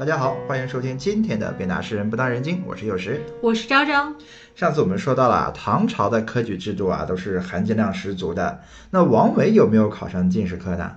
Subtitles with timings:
[0.00, 4.10] 大家好，欢迎收听今天的《别拿诗人不当人精》，我是有时，我是昭昭。
[4.54, 8.62] 上次我们说到了唐朝的科举制度啊，都是含金量十足的。
[8.90, 10.96] 那王维有没有考上进士科呢？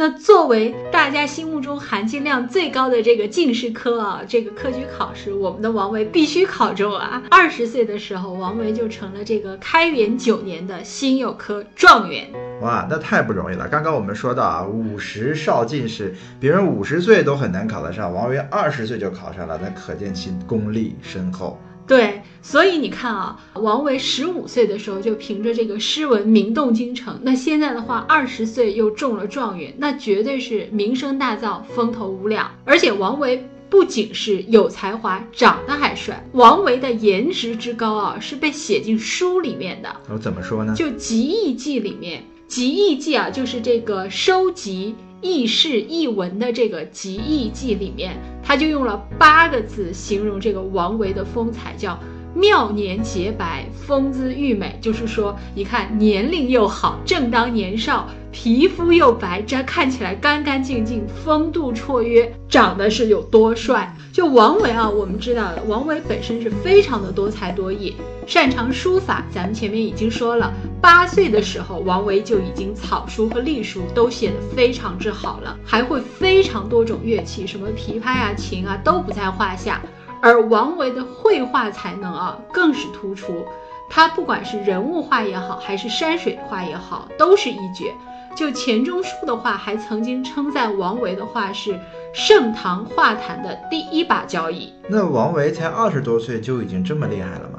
[0.00, 7.20] 那作为大家心目中含金量最高的这个进士科啊，这个科举考试，我们的王维必须考中啊！
[7.28, 12.30] 二十岁的时候，王维就成了这个开元九年的辛酉科状元。
[12.62, 13.66] 哇，那太不容易了！
[13.66, 21.58] 刚刚我们说到啊，五十少进士，别人五十岁都很难考得上，王维二十岁就考上了，那可见其功力深厚。
[21.88, 32.50] 对，所以你看啊，王维十五岁的时候就凭着这个诗文名动京城，那现在的话，二十岁又中了状元，那绝对是名声大噪，风头无两。
[32.66, 39.88] 而且王维不仅是有才华，长得还帅，王维的颜值之高啊，是被写进书里面的。
[40.10, 40.74] 我怎么说呢？
[40.76, 44.94] 就《集异记》里面，《集异记》啊，就是这个收集。
[45.20, 51.98] 轶事轶闻的这个《集异记》里面，他就用了八个字形容这个王维的风采，叫
[52.34, 54.78] 妙年洁白，风姿玉美。
[54.80, 58.08] 就是说，你看年龄又好，正当年少。
[58.30, 63.92] 皮肤又白，这看起来干干净净，风度绰约，长得是有多帅？
[64.12, 69.24] 就王维啊，我们知道的，王维本身是非常的多才多艺，擅长书法。
[69.30, 79.80] 咱们前面已经说了，八岁的时候，王维就已经草书和隶书都写得非常之好了，还会非常多种乐器，什么琵琶呀、琴啊都不在话下。
[80.20, 83.46] 而王维的绘画才能啊，更是突出，
[83.88, 87.94] 他不管是人物画也好，还是山水画也好，都是一绝。
[88.38, 91.76] 就钱钟书的话，还曾经称赞王维的话是
[92.14, 94.72] 盛唐画坛的第一把交椅。
[94.88, 97.57] 那王维才二十多岁就已经这么厉害了吗？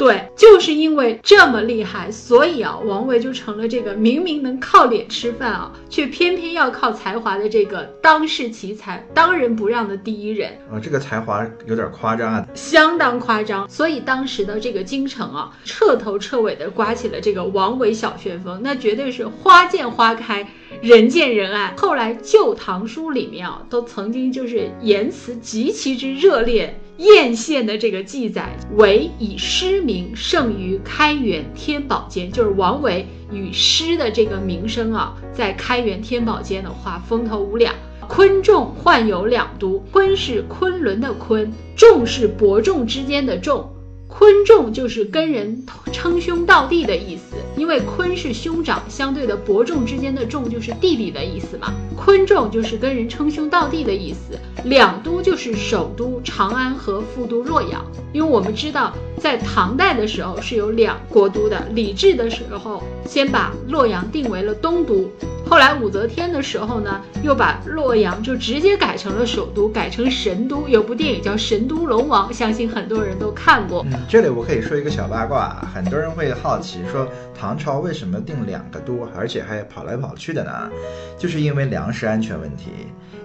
[0.00, 10.80] 对，就是因为这么厉害，所以啊，王维就成了这个明明能靠脸吃饭啊，却偏偏要靠才华的这个当世奇才、当仁不让的第一人啊。
[10.82, 13.68] 这个才华有点夸张啊，相当夸张。
[13.68, 20.48] 所以当时的这个京城啊，彻头彻尾的刮起了这个王维小旋风，那绝对是花见花开，
[20.80, 21.74] 人见人爱。
[21.76, 26.80] 后来《旧唐书》里面啊，都曾经就是言辞极其之热烈。
[27.00, 37.74] 艳羡的这个记载，为以诗名胜于开元天宝间，就是王维与诗的这个名声啊，在开元天宝间的话，风头无两。
[38.06, 43.66] 昆仲患有两都，昆是昆仑的昆，仲是伯仲之间的仲。
[44.06, 51.72] 昆仲就是跟人称兄道弟的意思，因为昆是兄长，相对的伯仲之间的仲就是弟弟的意思嘛。
[52.02, 54.38] 昆仲就是跟人称兄道弟的意思。
[54.64, 61.62] 两都就是首都长安和副都洛阳，因为我们知道在唐代的时候是有两国都的。
[61.72, 65.10] 李治的时候先把洛阳定为了东都。
[65.48, 70.68] 后来武则天的时候呢，又把洛阳就直接改成了首都，改成神都。
[70.68, 73.84] 有部电影叫《神都龙王》，相信很多人都看过。
[73.90, 80.70] 嗯，这里我可以说一个小八卦啊，很多人会好奇说唐朝为什么定两个都，而且还跑来跑去的呢？
[81.18, 82.70] 就是因为两粮食安全问题。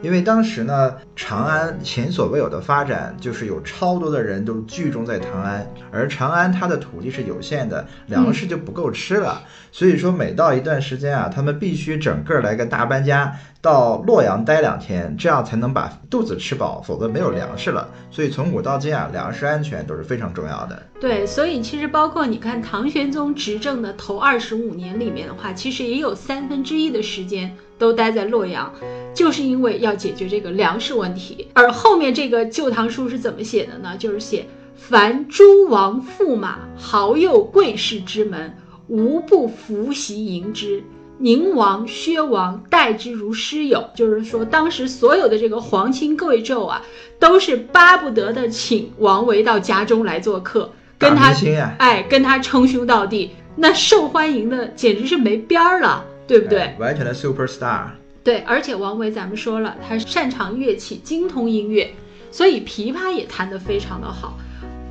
[0.02, 9.44] 因为当时呢，长安前所未有的发展，就是有超多的人都聚众在长安，而长安它的土地是有限的，粮食就不够吃了。
[9.72, 17.90] 所以说，每到一段时间啊，他们必须整个来个大搬家，到洛阳待两天，这样才能把肚子吃饱，否则没有粮食了。
[18.12, 20.84] 所以从古到今啊，粮食安全都是非常重要的。
[21.00, 28.74] 对，所以其实包括你看唐玄宗执政的头二十五年里面的话，其实也有三分之一的时间都待在洛阳。
[29.14, 33.96] 就是因为要解决这个粮食问题，而后面这个《旧唐书》是怎么写的呢？
[33.98, 40.84] 就是写凡诸王驸马、豪右贵士之门，无不伏袭迎之。
[41.18, 46.82] 宁王、薛王待之如师友，就是说当时所有的这个皇亲贵胄啊，
[47.18, 51.34] 都是巴不得的请王维到家中来做客，跟他
[51.78, 56.76] 哎跟他称兄道弟，那受欢迎的简直是没边儿了，对不对？
[56.80, 57.88] 完全的 super star。
[58.24, 61.94] 对，而且王维，咱们说了，他擅长乐器，精通音乐，
[62.32, 64.38] 所以琵琶也弹得非常的好。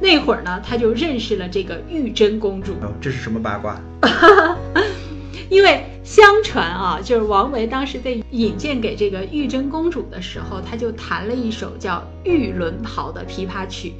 [0.00, 2.74] 那会儿呢，他就认识了这个玉真公主。
[2.82, 3.80] 哦，这是什么八卦？
[5.50, 13.94] 因为相传啊，就是王维当时被引荐给这个玉真公主的时候，他就弹了一首叫《玉轮袍》的琵琶曲。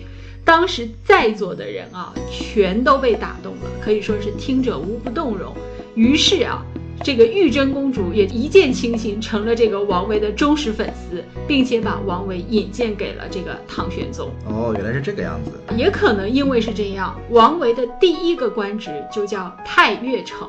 [0.44, 5.52] 当时在座的人啊，全都被打动了，可以说是听者无不动容。
[5.96, 6.64] 于是啊。
[7.04, 14.30] 这个玉真公主也一见倾心，成了这个王维的忠实粉丝，并且把王维引荐给了这个唐玄宗。
[14.46, 15.50] 哦，原来是这个样子。
[15.76, 20.48] 也可能因为是这样，王维的第一个官职就叫太岳丞。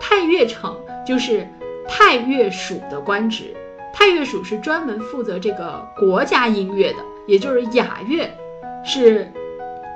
[0.00, 0.74] 太岳丞
[1.06, 1.46] 就是
[1.86, 3.54] 太岳署的官职。
[3.92, 8.30] 太乐署是专门负责这个国家音乐的，也就是雅乐，
[8.82, 9.30] 是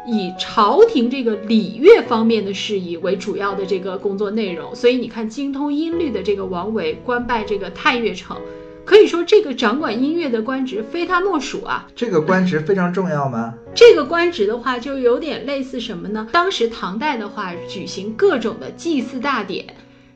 [0.06, 4.74] 以朝廷这个礼乐方面的事宜为主要的这个工作内容。
[4.74, 8.40] 所以你看，精通音律的这个王维官拜这个太乐丞，
[8.84, 11.88] 可以说这个掌管音乐的官职非他莫属啊。
[11.96, 13.54] 这个官职非常重要吗？
[13.74, 16.28] 这个官职的话，就有点类似什么呢？
[16.32, 19.66] 当时唐代的话，举行各种的祭祀大典，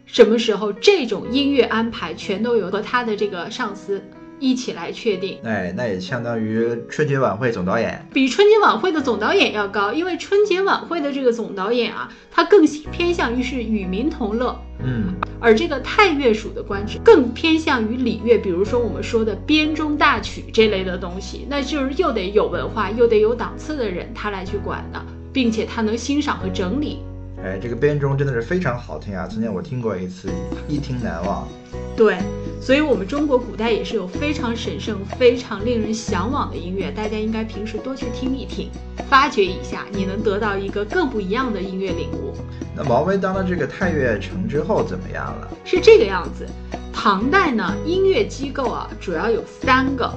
[0.06, 4.02] 什么时候这种音乐安排全都由和他的这个上司
[4.40, 5.38] 一起来确定。
[5.44, 8.04] 哎，那也相当于春节晚会总导演。
[8.12, 25.00] 比春节晚会的总导演要高，因为春节晚会的这个总导演啊，他更偏向于是与民同乐，嗯，而这个太乐署的官职更偏向于礼乐，比如说我们说的编钟大曲这类的东西，那就是又得有文化又得有档次的人他来去管的，
[25.32, 27.00] 并且他能欣赏和整理。
[27.42, 29.26] 哎，这个编钟真的是非常好听啊！
[29.26, 30.28] 曾经我听过一次，
[30.69, 31.48] 一听难忘。
[31.96, 32.19] 对，
[32.60, 38.68] 所以我们中国古代也是有非常神圣、非常令人向往的音乐，大家应该平时多去听一听，
[39.08, 42.34] 发掘一下，你能得到一个更不一样的音乐领悟。
[42.76, 45.48] 那王维当了这个太乐丞之后怎么样了？
[45.64, 46.46] 是这个样子，
[46.92, 50.12] 唐代呢，音乐机构啊，主要有三个。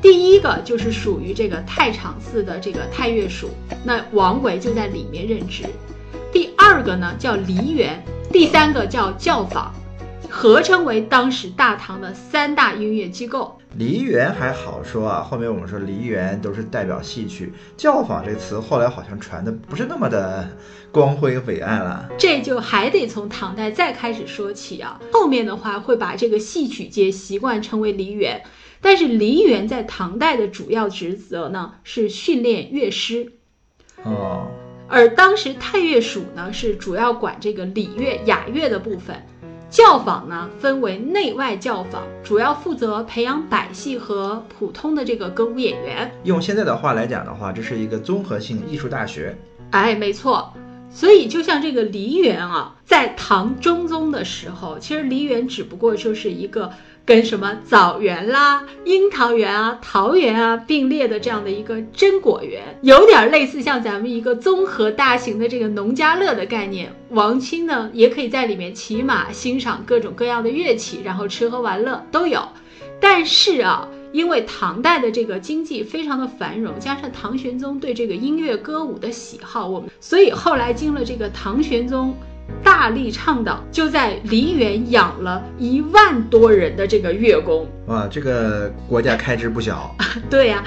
[0.00, 3.50] 第一个就是属于这个太常寺的这个太乐署，
[3.84, 5.64] 那王维就在里面任职。
[6.32, 8.02] 第二个呢叫梨园，
[8.32, 9.72] 第三个叫教坊，
[10.30, 13.58] 合称为当时大唐的三大音乐机构。
[13.76, 20.48] 梨园还好说啊，后面我们说梨园都是代表戏曲，教坊这词后来好像传的不是那么的
[20.92, 22.08] 光辉伟岸了。
[22.16, 28.42] 这就还得从唐代再开始说起啊，后面的话会把这个戏曲界习惯称为梨园，
[28.80, 33.32] 但是梨园在唐代的主要职责呢是训练乐师。
[34.04, 34.46] 哦，
[34.88, 39.26] 而当时太乐署呢是主要管这个礼乐雅乐的部分，
[39.74, 46.08] 教坊呢分为内外教坊，主要负责培养百戏和普通的这个歌舞演员。
[46.22, 49.36] 用现在的话来讲的话，这是一个综合性艺术大学。
[49.72, 50.54] 哎，没错。
[50.90, 56.70] 所以就像这个梨园啊，在唐中宗的时候，其实梨园只不过就是一个
[57.04, 66.92] 跟什么枣园啦、樱桃园啊、桃园啊并列的这样的一个真果园，有点类似像咱们一个综合大型的这个农家乐的概念。
[67.10, 72.42] 王亲呢，也可以在里面骑马、欣赏各种各样的乐器，然后吃喝玩乐都有。
[73.00, 73.88] 但是啊。
[74.14, 82.14] 因为唐代的这个经济非常的繁荣，加上唐玄宗对这个音乐歌舞的喜好，我们所以后来经了这个唐玄宗
[82.62, 87.66] 大力倡导，就在梨园养了一万多人的这个乐工。
[87.86, 89.94] 哇，这个国家开支不小。
[90.30, 90.64] 对呀。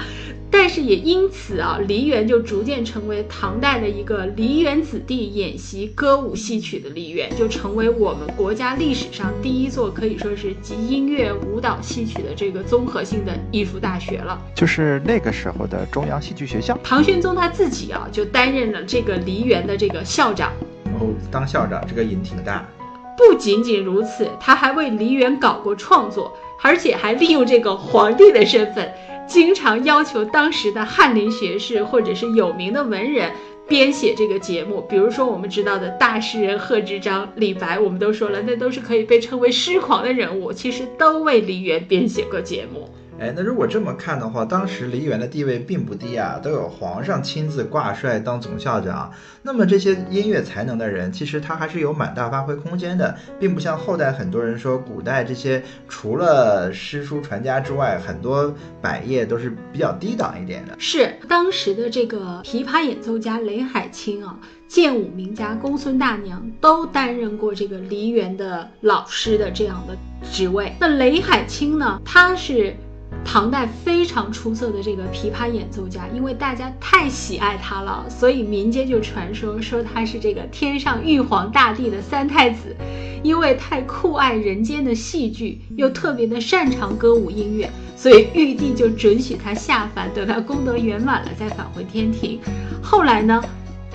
[0.50, 14.40] 但是也因此啊，梨园就逐渐成为唐代的一个梨园子弟演习歌舞戏曲的梨园，就成为我们国家历史上第一座可以说是集音乐、舞蹈、戏曲的这个综合性的艺术大学了。
[14.54, 16.78] 就是那个时候的中央戏剧学校。
[16.82, 20.50] 唐玄宗他自己啊，就担任了这个梨园的这个校长。
[21.00, 22.68] 哦，当校长这个瘾挺大。
[23.16, 28.92] 不仅仅如此，他还为梨园搞过创作，而且还利用这个皇帝的身份。
[29.26, 33.30] 经常要求当时的翰林学士或者是有名的文人
[33.66, 42.88] 编写这个节目，比如说我们知道的大诗人贺知章、李白，我们都说了，那都是可以被称为诗狂的人物，其实都为梨园编写过节目。
[43.20, 49.12] 哎，那如果这么看的话，当时梨园的地位并不低啊，都有皇上亲自挂帅当总校长。
[49.42, 60.76] 那么这些音乐才能的人，其实他还是有蛮大发挥空间的，并不像后代很多人说，古代这些除了诗书传家之外，很多百业都是比较低档一点的。
[60.78, 69.96] 是当时的这个琵琶演奏家雷海清啊，剑舞名家公孙大娘都担任过这个梨园的老师的这样的
[70.30, 70.72] 职位。
[70.78, 72.76] 那雷海清呢，他是。
[73.24, 82.74] 唐代非常出色的这个琵琶演奏家，因为大家太喜爱他了，所以民间就传说说他是这个天上玉皇大帝的三太子。
[83.20, 92.38] 因为太酷爱人间的戏剧，又特别的擅长歌舞音乐，所以玉帝就准许他下凡，等他功德圆满了再返回天庭。
[92.80, 93.42] 后来呢？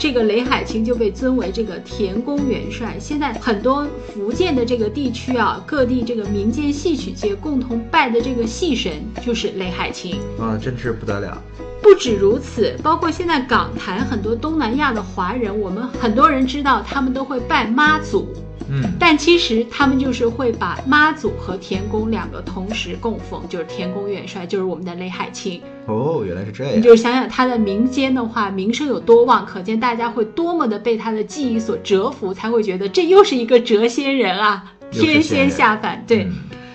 [0.03, 2.97] 这个雷海清就被尊为这个田宫元帅。
[2.99, 8.91] 现在很多福建的这个地区啊，各地这个民间戏曲界共同拜的这个戏神
[9.25, 11.41] 就是雷海清啊，真是不得了。
[11.81, 18.27] 不止如此，包括现在港台很多东南亚的华人，我们很多人知道他们都会拜妈祖。
[18.69, 25.61] 嗯，但其实他们就是会把妈祖和田宫两个同时供奉，就是田宫元帅，就是我们的雷海清。
[25.85, 26.73] 哦，原来是这样。
[26.75, 36.05] 你就想想他的民间的话，名声有多旺，可见大家会多么的被他的技艺所折服，才会觉得这又是一个谪仙人啊，天仙下凡。
[36.07, 36.27] 对，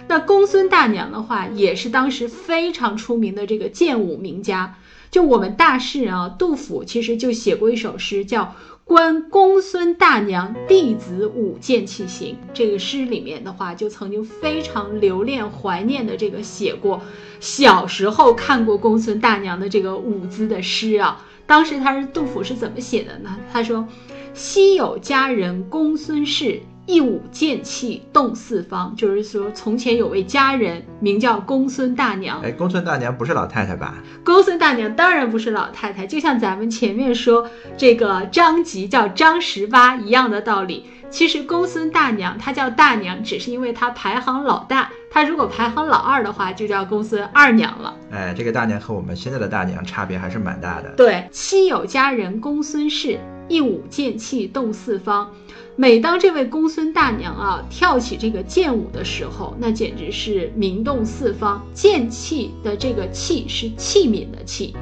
[0.08, 4.76] 那公孙大娘的话，也是当时非常出名的这个剑舞名家。
[5.10, 8.42] 就我们大诗人啊，杜甫其实就写过一首诗，叫
[8.88, 12.34] 《观公孙大娘弟子舞剑器行》。
[12.54, 17.02] 这个诗里面的话，就曾经非常留恋、怀念的这个写过
[17.38, 21.22] 小时候看过公孙大娘的这个舞姿的诗啊。
[21.46, 23.38] 当时他是杜甫是怎么写的呢？
[23.52, 23.86] 他说
[24.32, 32.40] ：“昔有佳人公孙氏。”一舞剑气动四方，就是说从前有位佳人名叫公孙大娘。
[32.40, 33.96] 哎，公孙大娘不是老太太吧？
[34.24, 40.86] 公孙大娘当然不是老太太，就像咱们前面说这个张吉叫张十八一样的道理。
[41.10, 44.90] 其实公孙大娘她叫大娘，只是因为她排行老大。
[45.10, 47.94] 她如果排行老二的话，就叫公孙二娘了。
[48.10, 50.88] 哎，这个大娘和我们现在的大娘差别还是蛮大的。
[50.96, 53.18] 对，妻有佳人公孙氏，
[53.48, 55.30] 一舞剑气动四方。
[55.76, 61.64] 每当这位公孙大娘啊跳起这个剑舞的时候，那简直是名动四方。
[61.72, 64.74] 剑气的这个气是器皿的器，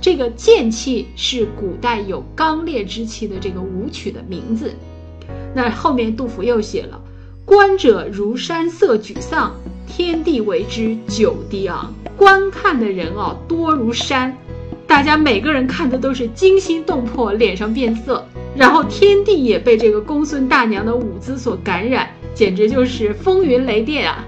[0.00, 4.74] 这个剑气是古代有刚烈之气的这个舞曲的名字。
[5.54, 7.00] 那后面杜甫又写了：
[7.46, 9.54] 观者如山色沮丧，
[9.86, 11.92] 天地为之久低昂。
[12.14, 14.36] 观看的人啊多如山，
[14.92, 18.22] 大家每个人看的都是惊心动魄，脸上变色。
[18.54, 24.22] 然后天地也被这个公孙大娘的舞姿所感染，简直就是风云雷电啊！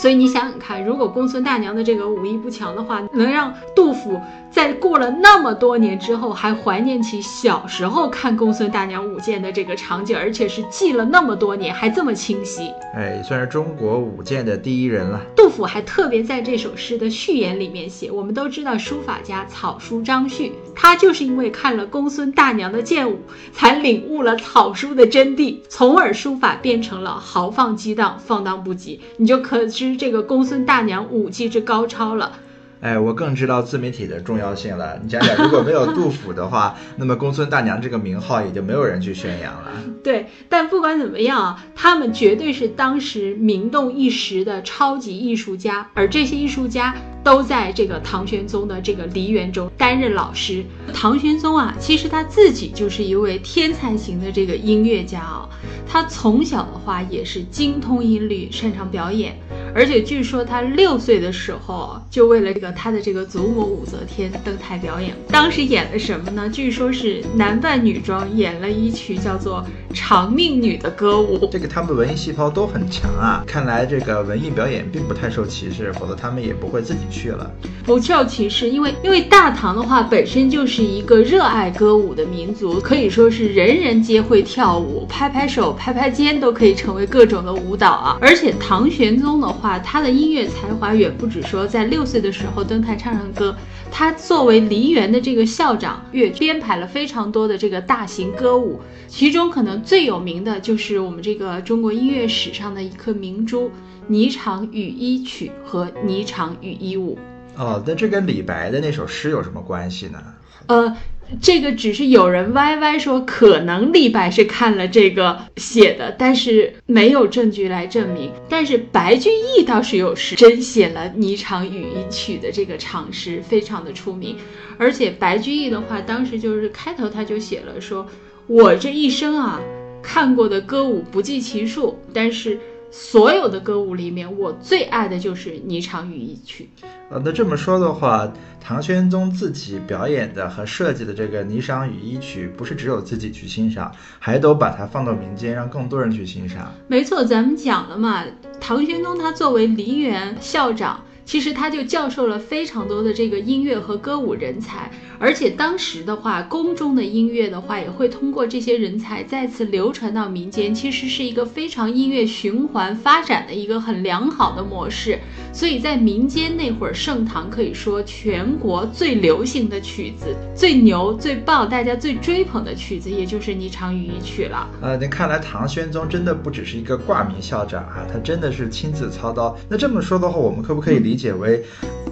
[0.00, 15.20] 所以你想想看，如果公孙大娘的这个武艺不强的话，能让杜甫在过了那么多年之后还怀念起小时候看公孙大娘舞剑的这个场景，而且是记了那么多年还这么清晰，哎，算是中国舞剑的第一人了。
[15.34, 29.00] 杜甫还特别在这首诗的序言里面写，我们都知道书法家草书张旭，他就是因为看了公孙大娘的剑舞，才领悟了草书的真谛，从而书法变成了豪放激荡、放荡不羁。
[29.16, 29.96] 你就可知。
[29.96, 32.38] 这个公孙大娘武技之高超了，
[32.80, 35.00] 哎，我更知道自媒体的重要性了。
[35.02, 39.72] 你想想，如果没有杜甫的话， 那么公孙大娘这个名号也就没有人去宣扬了。
[40.04, 46.94] 对，但不管怎么样啊，他们绝对是当时名动一时的超级艺术家，而这些艺术家
[47.28, 50.64] 都在这个唐玄宗的这个梨园中担任老师。
[50.94, 55.46] 唐玄宗啊，其实他自己就是一位天才型的这个音乐家啊，
[55.86, 59.38] 他从小的话也是精通音律，擅长表演。
[59.78, 65.14] 而且据说他六岁的时候，就为了这个他的这个祖母武则天登台表演。
[65.28, 66.48] 当时演了什么呢？
[66.48, 71.48] 据说是男扮女装，演了一曲叫做《长命女》的歌舞。
[71.52, 73.44] 这个他们文艺细胞都很强啊！
[73.46, 77.48] 看来这个文艺表演并不太受歧视，否则他们也不会自己去了。
[77.84, 88.18] 不受歧视，因为因为大唐的话本身就是一个热爱歌舞的民族，可以说是人人皆会跳舞，拍拍手、拍拍肩都可以成为各种的舞蹈啊！
[88.20, 89.46] 而且唐玄宗的。
[89.58, 93.56] 话他的音乐才华远不止说在六岁的时候登台唱唱歌，
[93.90, 103.66] 他作为梨园的这个校长，乐编排了非常多的这个大型歌舞，其中可能最有名的就是我们这个中国音乐史上的一颗明珠
[104.08, 107.18] 《霓裳羽衣曲》和《霓裳羽衣舞》。
[107.60, 110.22] 哦，那这跟李白的那首诗有什么关系呢？
[110.68, 110.96] 呃。
[111.40, 118.30] 这个只是有人歪歪说，可能李白是看了这个写的，但是没有证据来证明。
[118.48, 124.36] 但是白居易倒是有诗，真写了《霓裳羽衣曲》的这个长诗，非常的出名。
[124.78, 128.06] 而且白居易的话，当时就是开头他就写了，说
[128.46, 129.60] 我这一生啊，
[130.02, 132.58] 看过的歌舞不计其数，但是。
[132.90, 136.68] 所有的歌舞里面，我最爱的就是《霓裳羽衣曲》。
[137.10, 138.30] 呃，那这么说的话，
[138.60, 146.72] 唐玄宗自己表演的和设计的这个《霓裳羽衣曲》，不是只有自己去欣赏，还都把它放到民间，让更多人去欣赏。
[146.86, 148.24] 没错，咱们讲了嘛，
[148.60, 151.02] 唐玄宗他作为梨园校长。
[151.28, 165.18] 其实他就教授了非常多的这个音乐和歌舞人才，而且当时的话，宫中的音乐的话也会通过这些人才再次流传到民间，其实是一个非常音乐循环发展的一个很良好的模式。
[165.52, 174.66] 所以在民间那会儿，盛唐可以说全国最流行的曲子、最牛、最棒、大家最追捧的曲子，也就是《霓裳羽衣曲》了。
[174.80, 179.54] 呃，那看来唐玄宗真的不只是一个挂名校长啊，他真的是亲自操刀。
[179.68, 181.17] 那这么说的话，我们可不可以理？
[181.18, 181.62] 解为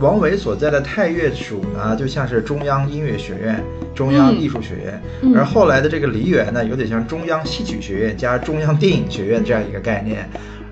[0.00, 3.62] 王维所在的太岳署呢，就像是中央音乐学院、
[3.94, 10.28] 中央艺术学院，而后来的这个梨园呢，有点像中央戏曲学院加中央电影学院这样一个概念。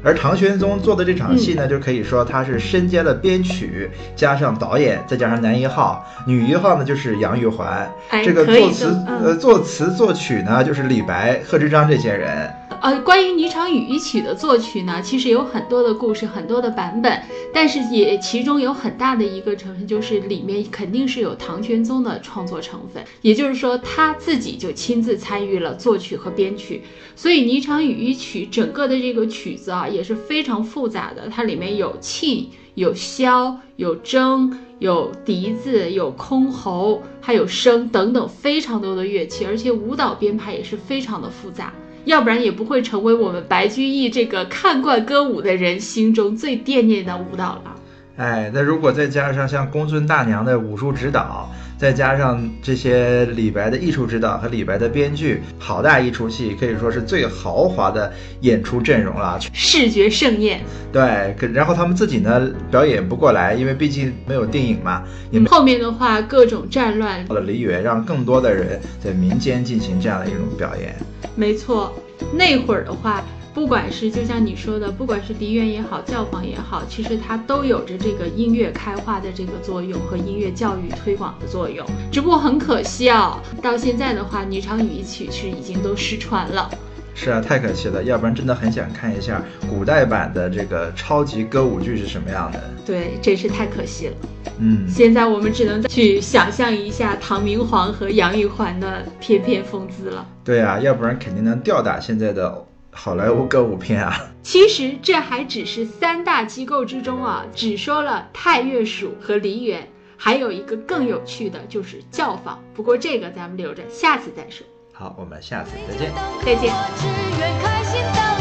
[0.06, 7.90] 而唐玄宗做的这场戏呢，就可以说他是身兼了编曲，加上导演，再加上男一号、女一号呢，就是杨玉环。
[8.22, 12.52] 这个作词呃作词作曲呢，就是李白、贺知章这些人。
[12.80, 26.82] 呃，关于《霓裳羽衣曲》的作曲呢，其实有很多的故事，很多的版本，但是也其中有很大的一个成分，就是里面肯定是有唐玄宗的创作成分，也就是说他自己就亲自参与了作曲和编曲，
[27.16, 41.72] 所以《霓裳羽衣曲》整个的这个曲子啊也是非常复杂的，它里面有磬、有箫、有筝、有笛子、有箜篌，还有笙等等非常多的乐器，而且舞蹈编排也是非常的复杂。
[42.04, 47.76] 要不然也不会成为我们白居易这个看惯歌舞的人心中最惦念的舞蹈了。
[48.16, 51.50] 哎，那如果再加上像公孙大娘的武术指导，
[51.84, 58.10] 再加上这些李白的艺术指导和李白的编剧，好大一出戏，可以说是最豪华的
[58.40, 60.62] 演出阵容了，视觉盛宴。
[60.90, 65.02] 对，可然后他们自己呢表演不过来，因为毕竟没有电影嘛。
[65.50, 70.96] 后面的话，各种战乱，到了梨园，让更多的人在民间进行这样的一种表演。
[71.36, 71.92] 没错，
[72.32, 73.22] 那会儿的话。
[73.54, 81.86] 不管是就像你说的，不管是梨园也好，教坊也好，其实它都有着这个音乐开化的这个作用和音乐教育推广的作用。
[82.10, 86.68] 只不过很可惜啊，到现在的话，《霓裳羽衣曲》是已经都失传了。
[87.14, 92.60] 是啊，太可惜了，要不然真的很想看一下古代版的这个超级歌舞剧是什么样的。
[92.84, 94.14] 对，真是太可惜了。
[94.58, 100.26] 嗯，现在我们只能去想象一下唐明皇和杨玉环的翩翩风姿了。
[100.42, 102.64] 对啊，要不然肯定能吊打现在的。
[102.96, 109.86] 好莱坞歌舞片啊，其实这还只是三大机构之中啊，只说了太岳署和梨园，
[110.16, 112.62] 还有一个更有趣的就是教坊。
[112.72, 114.64] 不过这个咱们留着下次再说。
[114.92, 116.12] 好，我们下次再见。
[116.44, 118.33] 再见。